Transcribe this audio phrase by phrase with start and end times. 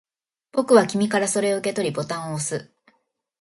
[0.51, 2.73] 僕は君からそれを受け取り、ボタンを押す